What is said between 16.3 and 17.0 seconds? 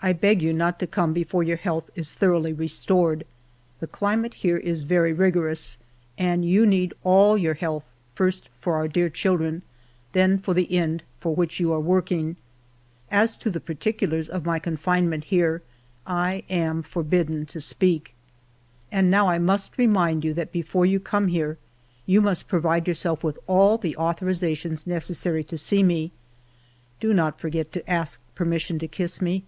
am